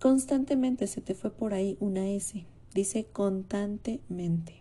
Constantemente 0.00 0.86
se 0.86 1.02
te 1.02 1.14
fue 1.14 1.30
por 1.30 1.52
ahí 1.52 1.76
una 1.78 2.08
S. 2.08 2.46
Dice 2.72 3.04
constantemente. 3.12 4.54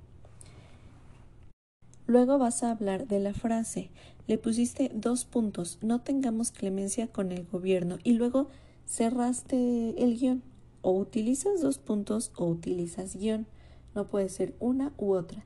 Luego 2.07 2.37
vas 2.37 2.63
a 2.63 2.71
hablar 2.71 3.07
de 3.07 3.21
la 3.21 3.33
frase. 3.33 3.89
Le 4.29 4.37
pusiste 4.37 4.91
dos 4.93 5.25
puntos. 5.25 5.79
No 5.81 6.01
tengamos 6.01 6.51
clemencia 6.51 7.07
con 7.07 7.31
el 7.31 7.45
gobierno. 7.45 7.97
Y 8.03 8.13
luego 8.13 8.47
cerraste 8.85 9.95
el 9.97 10.19
guion. 10.19 10.43
O 10.83 10.91
utilizas 10.91 11.61
dos 11.61 11.79
puntos 11.79 12.31
o 12.35 12.45
utilizas 12.45 13.15
guion. 13.15 13.47
No 13.95 14.05
puede 14.05 14.29
ser 14.29 14.53
una 14.59 14.93
u 14.99 15.13
otra. 15.13 15.43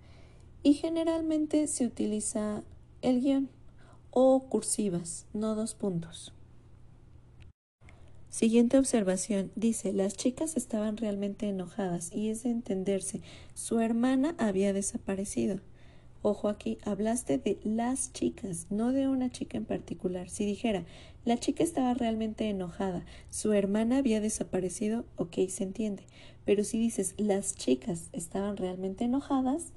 Y 0.63 0.73
generalmente 0.73 1.67
se 1.67 1.85
utiliza 1.85 2.61
el 3.01 3.21
guion 3.21 3.47
o 4.11 4.49
cursivas, 4.49 5.27
no 5.31 5.55
dos 5.55 5.75
puntos. 5.75 6.33
Siguiente 8.27 8.77
observación. 8.77 9.49
Dice, 9.55 9.93
las 9.93 10.17
chicas 10.17 10.57
estaban 10.57 10.97
realmente 10.97 11.47
enojadas 11.47 12.11
y 12.13 12.27
es 12.27 12.43
de 12.43 12.49
entenderse. 12.49 13.21
Su 13.53 13.79
hermana 13.79 14.35
había 14.37 14.73
desaparecido. 14.73 15.61
Ojo 16.25 16.47
aquí, 16.47 16.77
hablaste 16.85 17.37
de 17.37 17.59
las 17.65 18.13
chicas, 18.13 18.67
no 18.69 18.93
de 18.93 19.09
una 19.09 19.29
chica 19.29 19.57
en 19.57 19.65
particular. 19.65 20.29
Si 20.29 20.45
dijera, 20.45 20.85
la 21.25 21.37
chica 21.37 21.63
estaba 21.63 21.93
realmente 21.93 22.47
enojada, 22.47 23.03
su 23.29 23.51
hermana 23.51 23.97
había 23.97 24.21
desaparecido, 24.21 25.03
ok, 25.17 25.35
se 25.49 25.65
entiende. 25.65 26.03
Pero 26.45 26.63
si 26.63 26.79
dices, 26.79 27.13
las 27.17 27.57
chicas 27.57 28.07
estaban 28.13 28.55
realmente 28.55 29.03
enojadas, 29.03 29.73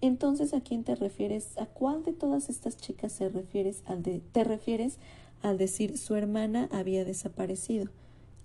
entonces 0.00 0.54
¿a 0.54 0.60
quién 0.60 0.84
te 0.84 0.94
refieres? 0.94 1.58
¿A 1.58 1.66
cuál 1.66 2.04
de 2.04 2.12
todas 2.12 2.48
estas 2.48 2.76
chicas 2.76 3.10
se 3.10 3.28
refieres 3.28 3.82
al 3.84 4.04
de, 4.04 4.20
te 4.30 4.44
refieres 4.44 4.98
al 5.42 5.58
decir 5.58 5.98
su 5.98 6.14
hermana 6.14 6.68
había 6.70 7.04
desaparecido. 7.04 7.90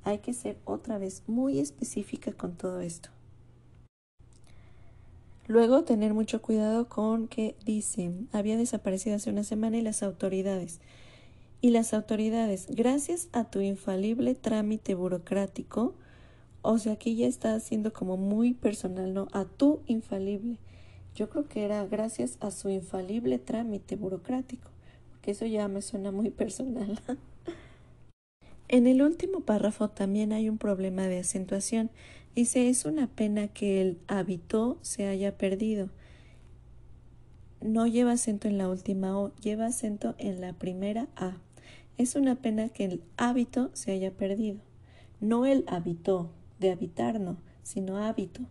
Hay 0.03 0.17
que 0.17 0.33
ser 0.33 0.57
otra 0.65 0.97
vez 0.97 1.21
muy 1.27 1.59
específica 1.59 2.31
con 2.31 2.55
todo 2.57 2.81
esto. 2.81 3.09
Luego, 5.47 5.83
tener 5.83 6.13
mucho 6.13 6.41
cuidado 6.41 6.87
con 6.87 7.27
que 7.27 7.55
dice, 7.65 8.11
había 8.31 8.57
desaparecido 8.57 9.15
hace 9.15 9.29
una 9.29 9.43
semana 9.43 9.77
y 9.77 9.81
las 9.81 10.03
autoridades. 10.03 10.79
Y 11.61 11.71
las 11.71 11.93
autoridades, 11.93 12.67
gracias 12.69 13.29
a 13.31 13.45
tu 13.45 13.59
infalible 13.61 14.35
trámite 14.35 14.95
burocrático, 14.95 15.95
o 16.61 16.77
sea, 16.77 16.93
aquí 16.93 17.15
ya 17.15 17.27
está 17.27 17.59
siendo 17.59 17.91
como 17.91 18.17
muy 18.17 18.53
personal, 18.53 19.13
¿no? 19.13 19.27
A 19.33 19.45
tu 19.45 19.81
infalible. 19.87 20.59
Yo 21.15 21.29
creo 21.29 21.47
que 21.47 21.63
era 21.63 21.85
gracias 21.85 22.37
a 22.39 22.51
su 22.51 22.69
infalible 22.69 23.37
trámite 23.37 23.95
burocrático 23.95 24.73
que 25.23 25.31
eso 25.31 25.45
ya 25.45 25.67
me 25.67 25.81
suena 25.81 26.11
muy 26.11 26.29
personal. 26.29 26.99
en 28.67 28.87
el 28.87 29.01
último 29.01 29.39
párrafo 29.39 29.89
también 29.89 30.33
hay 30.33 30.49
un 30.49 30.57
problema 30.59 31.03
de 31.07 31.19
acentuación. 31.19 31.89
Dice, 32.35 32.67
es 32.67 32.85
una 32.85 33.05
pena 33.07 33.47
que 33.47 33.79
el 33.81 33.99
hábito 34.07 34.79
se 34.81 35.07
haya 35.07 35.37
perdido. 35.37 35.89
No 37.61 37.85
lleva 37.85 38.13
acento 38.13 38.47
en 38.47 38.57
la 38.57 38.69
última 38.69 39.19
O, 39.19 39.35
lleva 39.35 39.67
acento 39.67 40.15
en 40.17 40.41
la 40.41 40.53
primera 40.53 41.07
A. 41.15 41.37
Es 41.97 42.15
una 42.15 42.35
pena 42.35 42.69
que 42.69 42.85
el 42.85 43.03
hábito 43.17 43.69
se 43.73 43.91
haya 43.91 44.11
perdido. 44.11 44.57
No 45.21 45.45
el 45.45 45.63
habitó, 45.67 46.31
de 46.59 46.71
habitar 46.71 47.19
no, 47.19 47.37
sino 47.61 47.97
hábito. 47.97 48.41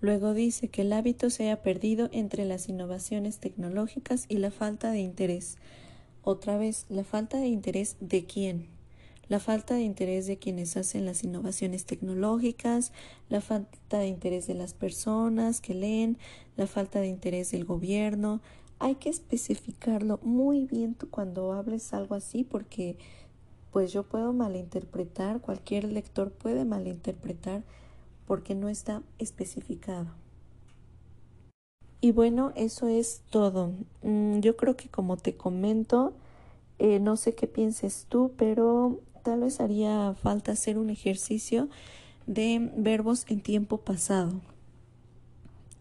Luego 0.00 0.34
dice 0.34 0.68
que 0.68 0.82
el 0.82 0.92
hábito 0.92 1.30
se 1.30 1.44
haya 1.44 1.62
perdido 1.62 2.10
entre 2.12 2.44
las 2.44 2.68
innovaciones 2.68 3.38
tecnológicas 3.38 4.26
y 4.28 4.38
la 4.38 4.52
falta 4.52 4.92
de 4.92 5.00
interés. 5.00 5.58
Otra 6.22 6.58
vez, 6.58 6.86
la 6.88 7.02
falta 7.02 7.38
de 7.38 7.48
interés 7.48 7.96
de 8.00 8.24
quién? 8.24 8.81
La 9.28 9.38
falta 9.40 9.74
de 9.74 9.82
interés 9.82 10.26
de 10.26 10.38
quienes 10.38 10.76
hacen 10.76 11.06
las 11.06 11.24
innovaciones 11.24 11.84
tecnológicas, 11.86 12.92
la 13.28 13.40
falta 13.40 13.98
de 13.98 14.08
interés 14.08 14.46
de 14.46 14.54
las 14.54 14.74
personas 14.74 15.60
que 15.60 15.74
leen, 15.74 16.18
la 16.56 16.66
falta 16.66 17.00
de 17.00 17.06
interés 17.06 17.52
del 17.52 17.64
gobierno. 17.64 18.40
Hay 18.78 18.96
que 18.96 19.08
especificarlo 19.08 20.18
muy 20.22 20.66
bien 20.66 20.96
cuando 21.10 21.52
hables 21.52 21.94
algo 21.94 22.14
así 22.14 22.44
porque 22.44 22.98
pues 23.72 23.92
yo 23.92 24.02
puedo 24.02 24.32
malinterpretar, 24.32 25.40
cualquier 25.40 25.84
lector 25.84 26.30
puede 26.30 26.64
malinterpretar 26.64 27.62
porque 28.26 28.54
no 28.54 28.68
está 28.68 29.02
especificado. 29.18 30.08
Y 32.00 32.10
bueno, 32.10 32.52
eso 32.56 32.88
es 32.88 33.22
todo. 33.30 33.70
Mm, 34.02 34.40
yo 34.40 34.56
creo 34.56 34.76
que 34.76 34.88
como 34.88 35.16
te 35.16 35.36
comento, 35.36 36.12
eh, 36.78 36.98
no 36.98 37.16
sé 37.16 37.34
qué 37.34 37.46
pienses 37.46 38.06
tú, 38.08 38.32
pero 38.36 39.00
tal 39.22 39.40
vez 39.40 39.60
haría 39.60 40.14
falta 40.22 40.52
hacer 40.52 40.78
un 40.78 40.90
ejercicio 40.90 41.68
de 42.26 42.70
verbos 42.76 43.24
en 43.28 43.40
tiempo 43.40 43.78
pasado. 43.78 44.40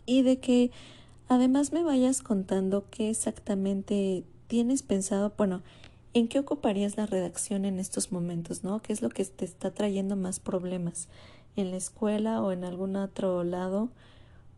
Y 0.05 0.23
de 0.23 0.39
que 0.39 0.71
además 1.27 1.71
me 1.71 1.83
vayas 1.83 2.21
contando 2.21 2.85
qué 2.89 3.09
exactamente 3.09 4.23
tienes 4.47 4.83
pensado, 4.83 5.33
bueno, 5.37 5.61
en 6.13 6.27
qué 6.27 6.39
ocuparías 6.39 6.97
la 6.97 7.05
redacción 7.05 7.65
en 7.65 7.79
estos 7.79 8.11
momentos, 8.11 8.63
¿no? 8.63 8.81
¿Qué 8.81 8.91
es 8.91 9.01
lo 9.01 9.09
que 9.09 9.23
te 9.23 9.45
está 9.45 9.71
trayendo 9.71 10.15
más 10.15 10.39
problemas? 10.39 11.07
en 11.55 11.71
la 11.71 11.77
escuela 11.77 12.41
o 12.41 12.51
en 12.51 12.63
algún 12.63 12.95
otro 12.95 13.43
lado 13.43 13.89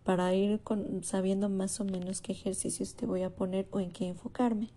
para 0.03 0.33
ir 0.35 0.59
con, 0.59 1.03
sabiendo 1.03 1.49
más 1.49 1.79
o 1.79 1.85
menos 1.85 2.21
qué 2.21 2.33
ejercicios 2.33 2.95
te 2.95 3.05
voy 3.05 3.23
a 3.23 3.29
poner 3.29 3.67
o 3.71 3.79
en 3.79 3.91
qué 3.91 4.07
enfocarme. 4.07 4.69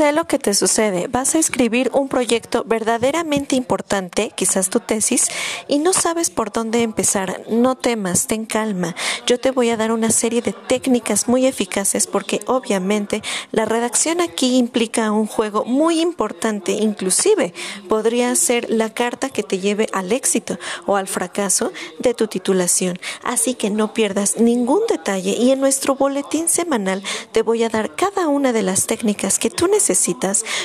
Sé 0.00 0.12
lo 0.12 0.26
que 0.26 0.38
te 0.38 0.54
sucede. 0.54 1.08
Vas 1.08 1.34
a 1.34 1.38
escribir 1.38 1.90
un 1.92 2.08
proyecto 2.08 2.64
verdaderamente 2.64 3.54
importante, 3.54 4.32
quizás 4.34 4.70
tu 4.70 4.80
tesis, 4.80 5.28
y 5.68 5.78
no 5.78 5.92
sabes 5.92 6.30
por 6.30 6.50
dónde 6.52 6.80
empezar. 6.80 7.42
No 7.50 7.74
temas, 7.74 8.26
ten 8.26 8.46
calma. 8.46 8.96
Yo 9.26 9.38
te 9.38 9.50
voy 9.50 9.68
a 9.68 9.76
dar 9.76 9.92
una 9.92 10.08
serie 10.08 10.40
de 10.40 10.54
técnicas 10.54 11.28
muy 11.28 11.46
eficaces 11.46 12.06
porque 12.06 12.40
obviamente 12.46 13.20
la 13.52 13.66
redacción 13.66 14.22
aquí 14.22 14.56
implica 14.56 15.12
un 15.12 15.26
juego 15.26 15.66
muy 15.66 16.00
importante. 16.00 16.72
Inclusive 16.72 17.52
podría 17.86 18.34
ser 18.36 18.70
la 18.70 18.88
carta 18.94 19.28
que 19.28 19.42
te 19.42 19.58
lleve 19.58 19.86
al 19.92 20.12
éxito 20.12 20.58
o 20.86 20.96
al 20.96 21.08
fracaso 21.08 21.72
de 21.98 22.14
tu 22.14 22.26
titulación. 22.26 22.98
Así 23.22 23.52
que 23.52 23.68
no 23.68 23.92
pierdas 23.92 24.38
ningún 24.38 24.80
detalle 24.88 25.32
y 25.32 25.50
en 25.50 25.60
nuestro 25.60 25.94
boletín 25.94 26.48
semanal 26.48 27.02
te 27.32 27.42
voy 27.42 27.64
a 27.64 27.68
dar 27.68 27.94
cada 27.94 28.28
una 28.28 28.54
de 28.54 28.62
las 28.62 28.86
técnicas 28.86 29.38
que 29.38 29.50
tú 29.50 29.66
necesitas 29.66 29.89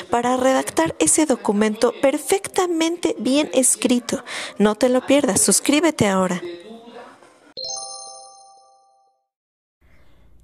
para 0.09 0.37
redactar 0.37 0.95
ese 0.99 1.25
documento 1.25 1.93
perfectamente 2.01 3.15
bien 3.19 3.49
escrito. 3.53 4.23
No 4.59 4.75
te 4.75 4.89
lo 4.89 5.05
pierdas, 5.05 5.41
suscríbete 5.41 6.07
ahora. 6.07 6.41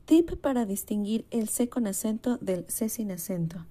Tip 0.06 0.36
para 0.42 0.66
distinguir 0.66 1.26
el 1.32 1.48
C 1.48 1.70
con 1.70 1.88
acento 1.88 2.38
del 2.38 2.66
C 2.68 2.90
sin 2.90 3.12
acento. 3.12 3.66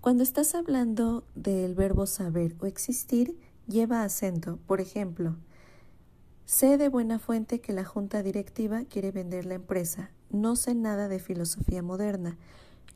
Cuando 0.00 0.22
estás 0.22 0.54
hablando 0.54 1.24
del 1.34 1.74
verbo 1.74 2.06
saber 2.06 2.56
o 2.60 2.66
existir, 2.66 3.36
lleva 3.66 4.02
acento. 4.02 4.58
Por 4.66 4.80
ejemplo, 4.80 5.36
Sé 6.46 6.78
de 6.78 6.88
buena 6.88 7.18
fuente 7.18 7.60
que 7.60 7.72
la 7.72 7.84
junta 7.84 8.22
directiva 8.22 8.84
quiere 8.84 9.10
vender 9.10 9.46
la 9.46 9.54
empresa. 9.54 10.12
No 10.30 10.54
sé 10.54 10.76
nada 10.76 11.08
de 11.08 11.18
filosofía 11.18 11.82
moderna. 11.82 12.38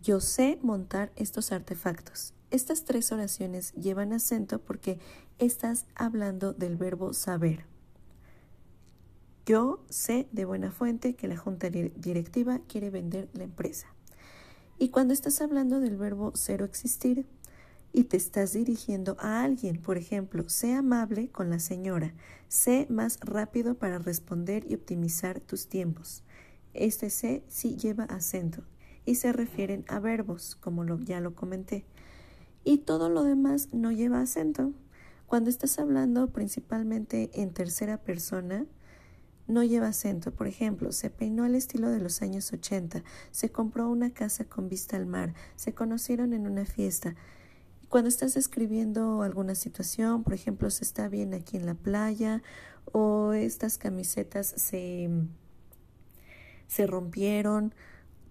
Yo 0.02 0.20
sé 0.20 0.58
montar 0.62 1.12
estos 1.16 1.52
artefactos. 1.52 2.32
Estas 2.50 2.84
tres 2.84 3.12
oraciones 3.12 3.72
llevan 3.74 4.14
acento 4.14 4.58
porque 4.58 4.98
estás 5.38 5.84
hablando 5.94 6.54
del 6.54 6.76
verbo 6.76 7.12
saber. 7.12 7.66
Yo 9.44 9.84
sé 9.90 10.26
de 10.32 10.46
buena 10.46 10.70
fuente 10.70 11.14
que 11.16 11.28
la 11.28 11.36
junta 11.36 11.68
directiva 11.68 12.60
quiere 12.66 12.88
vender 12.88 13.28
la 13.34 13.44
empresa. 13.44 13.88
Y 14.78 14.88
cuando 14.88 15.12
estás 15.12 15.42
hablando 15.42 15.80
del 15.80 15.98
verbo 15.98 16.34
ser 16.34 16.62
o 16.62 16.64
existir, 16.64 17.26
y 17.92 18.04
te 18.04 18.16
estás 18.16 18.52
dirigiendo 18.52 19.16
a 19.18 19.42
alguien. 19.42 19.82
Por 19.82 19.98
ejemplo, 19.98 20.48
sé 20.48 20.74
amable 20.74 21.28
con 21.28 21.50
la 21.50 21.58
señora, 21.58 22.14
sé 22.48 22.86
más 22.88 23.18
rápido 23.20 23.74
para 23.74 23.98
responder 23.98 24.64
y 24.70 24.76
optimizar 24.76 25.40
tus 25.40 25.66
tiempos. 25.66 26.22
Este 26.72 27.10
sé 27.10 27.42
sí 27.48 27.76
lleva 27.76 28.04
acento 28.04 28.62
y 29.04 29.16
se 29.16 29.32
refieren 29.32 29.84
a 29.88 29.98
verbos, 29.98 30.56
como 30.56 30.84
lo, 30.84 30.98
ya 30.98 31.20
lo 31.20 31.34
comenté. 31.34 31.84
Y 32.64 32.78
todo 32.78 33.08
lo 33.08 33.22
demás 33.22 33.68
no 33.72 33.92
lleva 33.92 34.20
acento. 34.20 34.72
Cuando 35.26 35.50
estás 35.50 35.78
hablando 35.78 36.30
principalmente 36.30 37.30
en 37.34 37.52
tercera 37.52 37.98
persona, 37.98 38.66
no 39.50 39.62
lleva 39.64 39.88
acento. 39.88 40.32
Por 40.32 40.46
ejemplo, 40.46 40.92
se 40.92 41.10
peinó 41.10 41.44
al 41.44 41.54
estilo 41.54 41.90
de 41.90 42.00
los 42.00 42.22
años 42.22 42.52
80, 42.52 43.02
se 43.30 43.50
compró 43.50 43.88
una 43.88 44.12
casa 44.12 44.44
con 44.44 44.68
vista 44.68 44.96
al 44.96 45.06
mar, 45.06 45.34
se 45.56 45.74
conocieron 45.74 46.32
en 46.32 46.46
una 46.46 46.64
fiesta. 46.64 47.14
Cuando 47.88 48.08
estás 48.08 48.36
escribiendo 48.36 49.22
alguna 49.22 49.54
situación, 49.54 50.22
por 50.22 50.34
ejemplo, 50.34 50.70
se 50.70 50.84
está 50.84 51.08
bien 51.08 51.34
aquí 51.34 51.56
en 51.56 51.66
la 51.66 51.74
playa 51.74 52.42
o 52.92 53.32
estas 53.32 53.78
camisetas 53.78 54.46
se, 54.46 55.10
se 56.68 56.86
rompieron, 56.86 57.74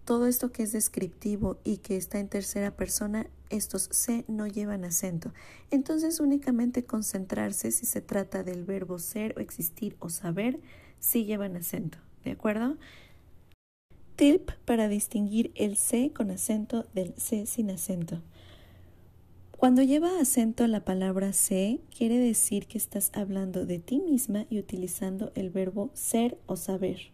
todo 0.10 0.26
esto 0.26 0.52
que 0.52 0.64
es 0.64 0.72
descriptivo 0.72 1.60
y 1.64 1.78
que 1.78 1.96
está 1.96 2.18
en 2.18 2.30
tercera 2.30 2.76
persona, 2.76 3.28
estos 3.52 3.90
se 3.92 4.26
no 4.28 4.48
llevan 4.48 4.84
acento. 4.84 5.36
Entonces 5.70 6.20
únicamente 6.20 6.84
concentrarse 6.84 7.72
si 7.72 7.86
se 7.86 8.02
trata 8.02 8.42
del 8.42 8.66
verbo 8.66 8.98
ser 8.98 9.36
o 9.38 9.40
existir 9.40 9.96
o 10.00 10.10
saber, 10.10 10.60
sí 10.98 11.26
llevan 11.26 11.56
acento. 11.56 12.00
¿De 12.24 12.32
acuerdo? 12.32 12.78
Tip 14.16 14.50
para 14.66 14.88
distinguir 14.88 15.52
el 15.54 15.78
C 15.78 16.12
con 16.12 16.32
acento 16.32 16.88
del 16.96 17.14
C 17.16 17.46
sin 17.46 17.70
acento. 17.70 18.20
Cuando 19.52 19.84
lleva 19.84 20.20
acento 20.20 20.66
la 20.66 20.84
palabra 20.84 21.34
sé, 21.34 21.82
quiere 21.96 22.18
decir 22.18 22.66
que 22.66 22.80
estás 22.80 23.12
hablando 23.14 23.68
de 23.68 23.78
ti 23.78 24.00
misma 24.00 24.48
y 24.50 24.58
utilizando 24.58 25.32
el 25.36 25.52
verbo 25.52 25.92
ser 25.94 26.36
o 26.48 26.56
saber. 26.56 27.12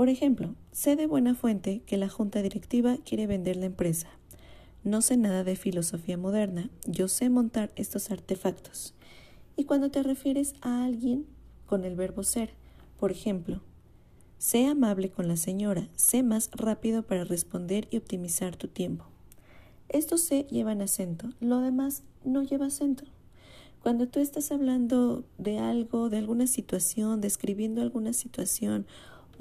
Por 0.00 0.08
ejemplo, 0.08 0.54
sé 0.72 0.96
de 0.96 1.06
buena 1.06 1.34
fuente 1.34 1.82
que 1.84 1.98
la 1.98 2.08
junta 2.08 2.40
directiva 2.40 2.96
quiere 3.04 3.26
vender 3.26 3.56
la 3.56 3.66
empresa. 3.66 4.08
No 4.82 5.02
sé 5.02 5.18
nada 5.18 5.44
de 5.44 5.56
filosofía 5.56 6.16
moderna, 6.16 6.70
yo 6.86 7.06
sé 7.06 7.28
montar 7.28 7.70
estos 7.76 8.10
artefactos. 8.10 8.94
Y 9.56 9.64
cuando 9.64 9.90
te 9.90 10.02
refieres 10.02 10.54
a 10.62 10.86
alguien 10.86 11.26
con 11.66 11.84
el 11.84 11.96
verbo 11.96 12.22
ser, 12.22 12.54
por 12.98 13.12
ejemplo, 13.12 13.60
sé 14.38 14.64
amable 14.64 15.10
con 15.10 15.28
la 15.28 15.36
señora, 15.36 15.90
sé 15.96 16.22
más 16.22 16.48
rápido 16.54 17.02
para 17.02 17.24
responder 17.24 17.86
y 17.90 17.98
optimizar 17.98 18.56
tu 18.56 18.68
tiempo. 18.68 19.04
Estos 19.90 20.22
se 20.22 20.44
llevan 20.44 20.80
acento, 20.80 21.28
lo 21.40 21.60
demás 21.60 22.04
no 22.24 22.42
lleva 22.42 22.68
acento. 22.68 23.04
Cuando 23.82 24.08
tú 24.08 24.20
estás 24.20 24.50
hablando 24.50 25.24
de 25.36 25.58
algo, 25.58 26.08
de 26.08 26.16
alguna 26.16 26.46
situación, 26.46 27.20
describiendo 27.20 27.82
alguna 27.82 28.14
situación 28.14 28.86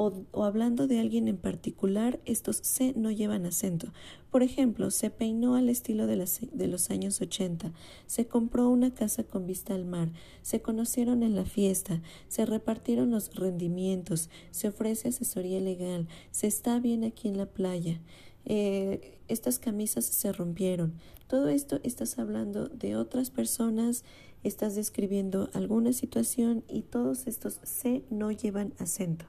o, 0.02 0.46
hablando 0.46 0.88
de 0.88 1.02
alguien 1.02 1.28
en 1.28 1.36
particular, 1.36 2.22
estos 2.24 2.56
se 2.64 2.94
no 2.94 3.12
llevan 3.12 3.46
acento. 3.46 3.92
Por 4.32 4.44
ejemplo, 4.44 4.92
se 4.92 5.10
peinó 5.10 5.56
al 5.56 5.68
estilo 5.68 6.08
de, 6.08 6.26
de 6.54 6.68
los 6.68 6.90
años 6.90 7.20
80, 7.20 7.74
se 8.06 8.26
compró 8.26 8.70
una 8.70 8.94
casa 8.94 9.26
con 9.26 9.46
vista 9.46 9.76
al 9.76 9.84
mar, 9.84 10.10
se 10.42 10.62
conocieron 10.62 11.22
en 11.22 11.36
la 11.36 11.44
fiesta, 11.44 12.02
se 12.30 12.46
repartieron 12.46 13.12
los 13.12 13.36
rendimientos, 13.36 14.30
se 14.52 14.70
ofrece 14.70 15.10
asesoría 15.10 15.60
legal, 15.60 16.08
se 16.32 16.48
está 16.48 16.80
bien 16.80 17.04
aquí 17.04 17.28
en 17.28 17.36
la 17.36 17.48
playa. 17.48 18.00
Eh, 18.46 19.20
estas 19.28 19.60
camisas 19.60 20.06
se 20.06 20.32
rompieron. 20.32 20.94
Todo 21.28 21.50
esto 21.50 21.82
estás 21.84 22.20
hablando 22.20 22.70
de 22.70 22.96
otras 22.96 23.32
personas, 23.32 24.06
estás 24.46 24.76
describiendo 24.76 25.50
alguna 25.54 25.92
situación 25.92 26.64
y 26.70 26.84
todos 26.84 27.28
estos 27.28 27.60
se 27.64 28.04
no 28.10 28.32
llevan 28.32 28.74
acento. 28.80 29.26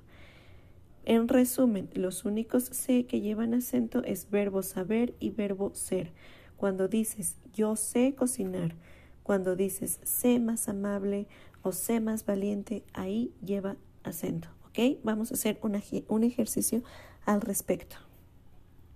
En 1.05 1.29
resumen, 1.29 1.89
los 1.95 2.25
únicos 2.25 2.65
se 2.65 3.07
que 3.07 3.21
llevan 3.21 3.55
acento 3.55 4.03
es 4.05 4.31
verbo 4.31 4.63
saber 4.63 5.15
y 5.19 5.31
verbo 5.31 5.75
ser. 5.75 6.13
Cuando 6.57 6.89
dices 6.89 7.37
yo 7.53 7.75
sé 7.77 8.15
cocinar, 8.15 8.75
cuando 9.23 9.57
dices 9.57 10.01
sé 10.03 10.39
más 10.41 10.69
amable 10.69 11.27
o 11.63 11.73
sé 11.73 12.01
más 12.01 12.27
valiente, 12.27 12.85
ahí 12.93 13.33
lleva 13.45 13.77
acento. 14.03 14.49
¿Ok? 14.69 14.99
Vamos 15.03 15.31
a 15.31 15.35
hacer 15.35 15.59
un 16.09 16.25
ejercicio 16.25 16.83
al 17.25 17.41
respecto. 17.41 18.10